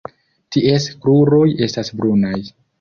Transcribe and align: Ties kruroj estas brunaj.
Ties 0.55 0.87
kruroj 1.05 1.45
estas 1.69 1.95
brunaj. 2.01 2.37